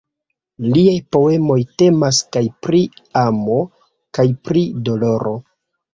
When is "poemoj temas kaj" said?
1.15-2.43